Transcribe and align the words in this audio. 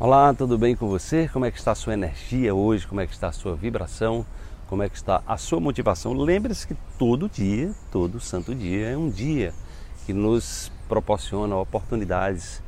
Olá, 0.00 0.32
tudo 0.32 0.56
bem 0.56 0.76
com 0.76 0.88
você? 0.88 1.28
Como 1.32 1.44
é 1.44 1.50
que 1.50 1.58
está 1.58 1.72
a 1.72 1.74
sua 1.74 1.92
energia 1.92 2.54
hoje? 2.54 2.86
Como 2.86 3.00
é 3.00 3.06
que 3.06 3.12
está 3.12 3.26
a 3.26 3.32
sua 3.32 3.56
vibração? 3.56 4.24
Como 4.68 4.80
é 4.80 4.88
que 4.88 4.94
está 4.94 5.24
a 5.26 5.36
sua 5.36 5.58
motivação? 5.58 6.12
Lembre-se 6.12 6.68
que 6.68 6.76
todo 6.96 7.28
dia, 7.28 7.74
todo 7.90 8.20
santo 8.20 8.54
dia 8.54 8.90
é 8.90 8.96
um 8.96 9.10
dia 9.10 9.52
que 10.06 10.12
nos 10.12 10.70
proporciona 10.88 11.56
oportunidades 11.56 12.62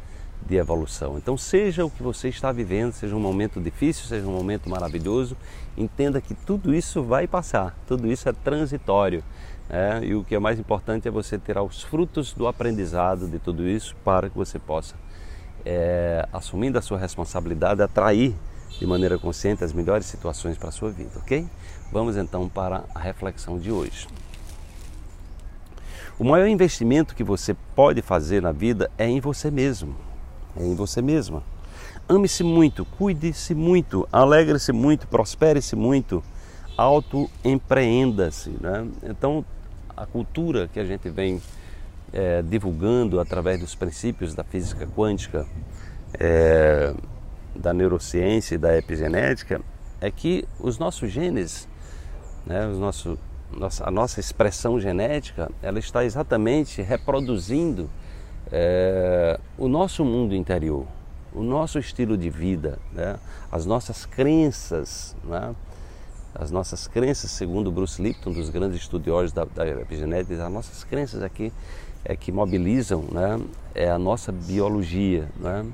de 0.44 0.56
evolução. 0.56 1.18
Então, 1.18 1.36
seja 1.36 1.84
o 1.84 1.90
que 1.90 2.02
você 2.02 2.28
está 2.28 2.50
vivendo, 2.50 2.94
seja 2.94 3.14
um 3.14 3.20
momento 3.20 3.60
difícil, 3.60 4.06
seja 4.06 4.26
um 4.26 4.32
momento 4.32 4.68
maravilhoso, 4.68 5.36
entenda 5.78 6.20
que 6.20 6.34
tudo 6.34 6.74
isso 6.74 7.00
vai 7.00 7.28
passar, 7.28 7.78
tudo 7.86 8.10
isso 8.10 8.28
é 8.28 8.32
transitório. 8.32 9.22
É? 9.68 10.04
E 10.04 10.16
o 10.16 10.24
que 10.24 10.34
é 10.34 10.38
mais 10.40 10.58
importante 10.58 11.06
é 11.06 11.12
você 11.12 11.38
tirar 11.38 11.62
os 11.62 11.80
frutos 11.80 12.32
do 12.32 12.48
aprendizado 12.48 13.28
de 13.28 13.38
tudo 13.38 13.68
isso 13.68 13.94
para 14.04 14.28
que 14.28 14.36
você 14.36 14.58
possa 14.58 14.96
é, 15.64 16.26
assumindo 16.32 16.78
a 16.78 16.82
sua 16.82 16.98
responsabilidade, 16.98 17.82
atrair 17.82 18.34
de 18.78 18.86
maneira 18.86 19.18
consciente 19.18 19.62
as 19.64 19.72
melhores 19.72 20.06
situações 20.06 20.56
para 20.56 20.68
a 20.68 20.72
sua 20.72 20.90
vida, 20.90 21.10
ok? 21.16 21.46
Vamos 21.92 22.16
então 22.16 22.48
para 22.48 22.84
a 22.94 22.98
reflexão 22.98 23.58
de 23.58 23.70
hoje. 23.70 24.06
O 26.18 26.24
maior 26.24 26.46
investimento 26.46 27.14
que 27.14 27.24
você 27.24 27.54
pode 27.74 28.02
fazer 28.02 28.42
na 28.42 28.52
vida 28.52 28.90
é 28.98 29.08
em 29.08 29.20
você 29.20 29.50
mesmo, 29.50 29.96
é 30.56 30.64
em 30.64 30.74
você 30.74 31.00
mesma. 31.00 31.42
Ame-se 32.08 32.42
muito, 32.42 32.84
cuide-se 32.84 33.54
muito, 33.54 34.06
alegre-se 34.12 34.72
muito, 34.72 35.06
prospere-se 35.06 35.76
muito, 35.76 36.22
auto-empreenda-se. 36.76 38.50
Né? 38.60 38.86
Então, 39.02 39.44
a 39.96 40.06
cultura 40.06 40.68
que 40.68 40.80
a 40.80 40.84
gente 40.84 41.08
vem 41.08 41.40
é, 42.12 42.42
divulgando 42.42 43.20
através 43.20 43.60
dos 43.60 43.74
princípios 43.74 44.34
da 44.34 44.44
física 44.44 44.86
quântica, 44.86 45.46
é, 46.18 46.94
da 47.54 47.72
neurociência 47.72 48.54
e 48.54 48.58
da 48.58 48.76
epigenética, 48.76 49.60
é 50.00 50.10
que 50.10 50.46
os 50.58 50.78
nossos 50.78 51.10
genes, 51.10 51.68
né, 52.46 52.66
os 52.66 52.78
nosso, 52.78 53.18
nossa, 53.52 53.86
a 53.86 53.90
nossa 53.90 54.20
expressão 54.20 54.80
genética, 54.80 55.50
ela 55.62 55.78
está 55.78 56.04
exatamente 56.04 56.80
reproduzindo 56.82 57.88
é, 58.50 59.38
o 59.58 59.68
nosso 59.68 60.04
mundo 60.04 60.34
interior, 60.34 60.86
o 61.32 61.42
nosso 61.42 61.78
estilo 61.78 62.16
de 62.16 62.30
vida, 62.30 62.78
né, 62.92 63.16
as 63.52 63.66
nossas 63.66 64.06
crenças, 64.06 65.14
né, 65.24 65.54
as 66.34 66.50
nossas 66.50 66.86
crenças, 66.86 67.30
segundo 67.30 67.70
Bruce 67.70 68.00
Lipton, 68.00 68.32
dos 68.32 68.50
grandes 68.50 68.80
estudiosos 68.80 69.32
da, 69.32 69.44
da 69.44 69.66
epigenética, 69.66 70.44
as 70.44 70.52
nossas 70.52 70.84
crenças 70.84 71.22
aqui 71.22 71.52
é 72.04 72.16
que 72.16 72.32
mobilizam 72.32 73.04
né, 73.12 73.40
é 73.74 73.90
a 73.90 73.98
nossa 73.98 74.32
biologia. 74.32 75.28
Né? 75.38 75.66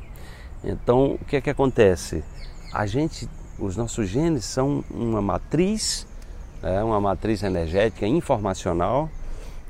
Então, 0.64 1.14
o 1.14 1.24
que 1.24 1.36
é 1.36 1.40
que 1.40 1.50
acontece? 1.50 2.24
A 2.72 2.86
gente, 2.86 3.28
os 3.58 3.76
nossos 3.76 4.08
genes 4.08 4.44
são 4.44 4.84
uma 4.90 5.22
matriz, 5.22 6.06
né, 6.62 6.82
uma 6.82 7.00
matriz 7.00 7.42
energética 7.42 8.06
informacional 8.06 9.08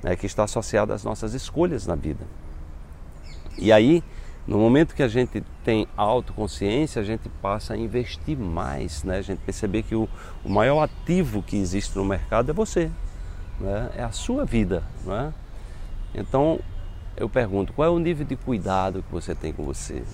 né, 0.02 0.16
que 0.16 0.26
está 0.26 0.44
associada 0.44 0.94
às 0.94 1.04
nossas 1.04 1.34
escolhas 1.34 1.86
na 1.86 1.94
vida. 1.94 2.24
E 3.58 3.72
aí, 3.72 4.02
no 4.46 4.58
momento 4.58 4.94
que 4.94 5.02
a 5.02 5.08
gente 5.08 5.42
tem 5.64 5.88
autoconsciência, 5.96 7.02
a 7.02 7.04
gente 7.04 7.28
passa 7.42 7.74
a 7.74 7.76
investir 7.76 8.38
mais, 8.38 9.02
né? 9.02 9.18
a 9.18 9.22
gente 9.22 9.40
perceber 9.40 9.82
que 9.82 9.94
o, 9.94 10.08
o 10.44 10.48
maior 10.48 10.82
ativo 10.82 11.42
que 11.42 11.56
existe 11.56 11.96
no 11.96 12.04
mercado 12.04 12.50
é 12.50 12.54
você, 12.54 12.90
né? 13.58 13.90
é 13.96 14.04
a 14.04 14.12
sua 14.12 14.44
vida. 14.44 14.84
Né? 15.04 15.34
Então, 16.14 16.60
eu 17.16 17.28
pergunto, 17.28 17.72
qual 17.72 17.88
é 17.88 17.90
o 17.90 17.98
nível 17.98 18.24
de 18.24 18.36
cuidado 18.36 19.02
que 19.02 19.10
você 19.10 19.34
tem 19.34 19.52
com 19.52 19.64
você, 19.64 20.04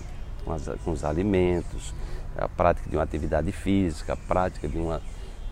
com, 0.44 0.52
as, 0.52 0.66
com 0.82 0.92
os 0.92 1.04
alimentos, 1.04 1.92
a 2.34 2.48
prática 2.48 2.88
de 2.88 2.96
uma 2.96 3.02
atividade 3.02 3.52
física, 3.52 4.14
a 4.14 4.16
prática 4.16 4.66
de 4.66 4.78
uma, 4.78 5.02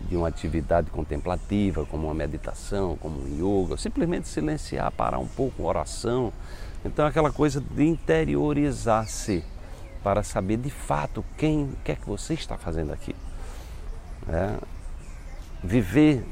de 0.08 0.16
uma 0.16 0.28
atividade 0.28 0.90
contemplativa, 0.90 1.84
como 1.84 2.06
uma 2.06 2.14
meditação, 2.14 2.96
como 2.96 3.20
um 3.22 3.28
yoga, 3.36 3.76
simplesmente 3.76 4.26
silenciar, 4.26 4.90
parar 4.92 5.18
um 5.18 5.26
pouco, 5.26 5.64
oração. 5.64 6.32
Então, 6.84 7.06
aquela 7.06 7.30
coisa 7.30 7.60
de 7.60 7.86
interiorizar-se 7.86 9.44
para 10.02 10.22
saber 10.22 10.56
de 10.56 10.70
fato 10.70 11.24
quem, 11.36 11.72
que 11.84 11.92
é 11.92 11.94
que 11.94 12.06
você 12.06 12.34
está 12.34 12.56
fazendo 12.56 12.92
aqui. 12.92 13.14
É, 14.28 14.56
viver 15.62 16.24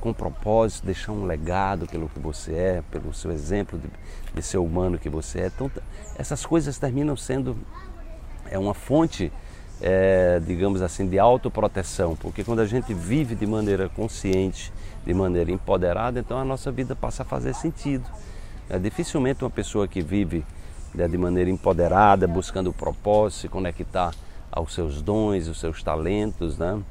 com 0.00 0.12
propósito, 0.12 0.84
deixar 0.84 1.12
um 1.12 1.24
legado 1.24 1.86
pelo 1.86 2.08
que 2.08 2.18
você 2.18 2.54
é, 2.54 2.82
pelo 2.90 3.14
seu 3.14 3.30
exemplo 3.30 3.78
de, 3.78 3.88
de 4.34 4.42
ser 4.42 4.58
humano 4.58 4.98
que 4.98 5.08
você 5.08 5.40
é. 5.40 5.46
Então, 5.46 5.70
essas 6.16 6.44
coisas 6.44 6.78
terminam 6.78 7.16
sendo 7.16 7.56
é 8.50 8.58
uma 8.58 8.74
fonte, 8.74 9.32
é, 9.80 10.40
digamos 10.44 10.82
assim, 10.82 11.08
de 11.08 11.18
autoproteção, 11.18 12.14
porque 12.14 12.44
quando 12.44 12.60
a 12.60 12.66
gente 12.66 12.92
vive 12.92 13.34
de 13.34 13.46
maneira 13.46 13.88
consciente, 13.88 14.72
de 15.06 15.14
maneira 15.14 15.50
empoderada, 15.50 16.20
então 16.20 16.38
a 16.38 16.44
nossa 16.44 16.70
vida 16.70 16.94
passa 16.94 17.22
a 17.22 17.26
fazer 17.26 17.54
sentido. 17.54 18.04
É, 18.68 18.78
dificilmente 18.78 19.42
uma 19.44 19.50
pessoa 19.50 19.86
que 19.86 20.00
vive 20.00 20.44
né, 20.94 21.08
de 21.08 21.18
maneira 21.18 21.50
empoderada, 21.50 22.26
buscando 22.26 22.70
o 22.70 22.72
propósito, 22.72 23.40
se 23.42 23.48
conectar 23.48 24.14
aos 24.50 24.74
seus 24.74 25.00
dons, 25.00 25.48
aos 25.48 25.58
seus 25.58 25.82
talentos, 25.82 26.58
né? 26.58 26.82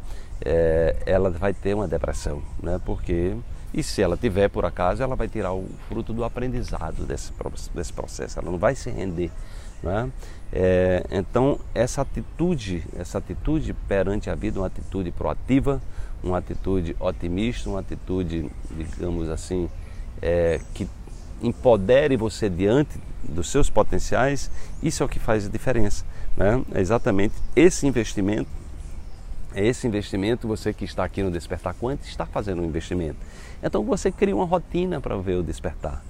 é, 0.44 0.96
ela 1.06 1.30
vai 1.30 1.54
ter 1.54 1.74
uma 1.76 1.88
depressão, 1.88 2.42
né? 2.62 2.80
Porque 2.84 3.36
e 3.74 3.82
se 3.82 4.02
ela 4.02 4.18
tiver 4.18 4.50
por 4.50 4.66
acaso, 4.66 5.02
ela 5.02 5.16
vai 5.16 5.30
tirar 5.30 5.54
o 5.54 5.66
fruto 5.88 6.12
do 6.12 6.26
aprendizado 6.26 7.06
desse, 7.06 7.32
desse 7.74 7.94
processo. 7.94 8.40
Ela 8.40 8.52
não 8.52 8.58
vai 8.58 8.76
se 8.76 8.90
render, 8.90 9.32
né? 9.82 10.12
É, 10.52 11.06
então 11.10 11.60
essa 11.74 12.02
atitude, 12.02 12.84
essa 12.98 13.20
atitude 13.20 13.74
perante 13.88 14.30
a 14.30 14.36
vida, 14.36 14.60
uma 14.60 14.68
atitude 14.68 15.12
proativa, 15.12 15.82
uma 16.22 16.40
atitude 16.40 16.96
otimista, 17.00 17.70
uma 17.70 17.80
atitude, 17.80 18.52
digamos 18.72 19.30
assim, 19.30 19.70
é, 20.22 20.60
que 20.74 20.90
empodere 21.42 22.16
você 22.16 22.50
diante 22.50 23.00
dos 23.24 23.50
seus 23.50 23.70
potenciais, 23.70 24.50
isso 24.82 25.04
é 25.04 25.06
o 25.06 25.10
que 25.10 25.20
faz 25.20 25.46
a 25.46 25.50
diferença. 25.50 26.06
Né? 26.36 26.64
É 26.74 26.82
exatamente 26.82 27.36
esse 27.56 27.86
investimento 27.86 28.62
é 29.54 29.66
esse 29.66 29.86
investimento, 29.86 30.48
você 30.48 30.74
que 30.74 30.86
está 30.86 31.04
aqui 31.04 31.22
no 31.22 31.30
Despertar 31.30 31.74
Quanto 31.74 32.06
está 32.06 32.26
fazendo 32.26 32.62
um 32.62 32.66
investimento. 32.66 33.18
Então 33.62 33.84
você 33.84 34.12
cria 34.12 34.36
uma 34.36 34.46
rotina 34.46 35.02
para 35.02 35.18
ver 35.18 35.36
o 35.36 35.44
despertar. 35.44 36.02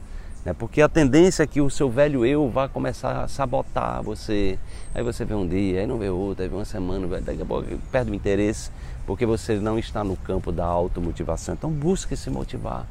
Né? 0.46 0.53
Porque 0.53 0.81
a 0.81 0.88
tendência 0.88 1.44
é 1.44 1.47
que 1.47 1.59
o 1.59 1.70
seu 1.70 1.90
velho 1.90 2.25
eu 2.25 2.47
vá 2.50 2.70
começar 2.70 3.24
a 3.24 3.28
sabotar 3.28 4.02
você. 4.03 4.59
Aí 4.94 5.03
você 5.03 5.25
vê 5.25 5.34
um 5.34 5.47
dia, 5.47 5.81
aí 5.81 5.88
não 5.88 5.97
vê 5.97 6.09
outro, 6.09 6.44
aí 6.44 6.50
vê 6.50 6.56
uma 6.56 6.66
semana, 6.66 7.20
daqui 7.20 7.41
a 7.41 7.46
pouco 7.46 7.68
perde 7.91 8.12
o 8.12 8.16
interesse, 8.16 8.70
porque 9.08 9.25
você 9.25 9.56
não 9.56 9.80
está 9.80 10.03
no 10.03 10.16
campo 10.16 10.52
da 10.52 10.66
automotivação. 10.66 11.56
Então 11.56 11.72
busque 11.72 12.16
se 12.16 12.30
motivar. 12.30 12.88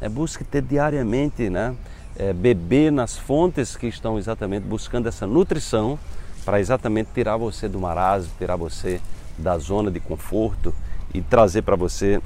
Né? 0.00 0.08
Busque 0.08 0.44
ter 0.44 0.62
diariamente, 0.62 1.48
né? 1.50 1.74
É, 2.16 2.32
beber 2.32 2.90
nas 2.90 3.16
fontes 3.16 3.76
que 3.76 3.86
estão 3.86 4.18
exatamente 4.18 4.64
buscando 4.64 5.06
essa 5.06 5.24
nutrição 5.26 5.98
para 6.44 6.58
exatamente 6.58 7.10
tirar 7.14 7.36
você 7.36 7.68
do 7.68 7.78
marasmo, 7.78 8.32
tirar 8.38 8.56
você 8.56 9.00
da 9.36 9.56
zona 9.56 9.90
de 9.90 10.00
conforto 10.00 10.74
e 11.14 11.22
trazer 11.22 11.62
para 11.62 11.76
você 11.76 12.20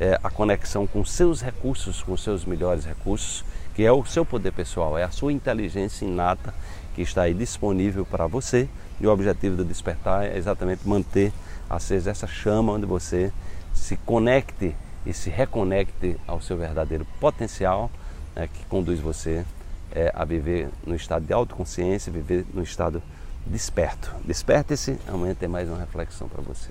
é, 0.00 0.18
a 0.22 0.30
conexão 0.30 0.86
com 0.86 1.04
seus 1.04 1.40
recursos, 1.40 2.02
com 2.02 2.16
seus 2.16 2.44
melhores 2.44 2.84
recursos, 2.84 3.44
que 3.74 3.84
é 3.84 3.92
o 3.92 4.04
seu 4.04 4.24
poder 4.24 4.52
pessoal, 4.52 4.98
é 4.98 5.04
a 5.04 5.10
sua 5.10 5.32
inteligência 5.32 6.04
inata 6.04 6.52
que 6.94 7.02
está 7.02 7.22
aí 7.22 7.34
disponível 7.34 8.04
para 8.04 8.26
você. 8.26 8.68
E 9.00 9.06
o 9.06 9.12
objetivo 9.12 9.56
do 9.56 9.64
despertar 9.64 10.24
é 10.24 10.36
exatamente 10.36 10.88
manter 10.88 11.32
acesa 11.70 12.10
essa 12.10 12.26
chama 12.26 12.72
onde 12.72 12.86
você 12.86 13.32
se 13.72 13.96
conecte 13.98 14.74
e 15.04 15.12
se 15.12 15.30
reconecte 15.30 16.16
ao 16.26 16.40
seu 16.40 16.56
verdadeiro 16.56 17.06
potencial 17.20 17.90
né, 18.34 18.48
que 18.48 18.64
conduz 18.66 19.00
você 19.00 19.44
é, 19.92 20.12
a 20.14 20.24
viver 20.24 20.68
no 20.86 20.94
estado 20.94 21.24
de 21.24 21.32
autoconsciência, 21.32 22.12
viver 22.12 22.44
no 22.52 22.62
estado 22.62 23.02
desperto. 23.46 24.14
Desperte-se, 24.24 24.98
amanhã 25.06 25.34
tem 25.34 25.48
mais 25.48 25.68
uma 25.68 25.78
reflexão 25.78 26.28
para 26.28 26.42
você. 26.42 26.70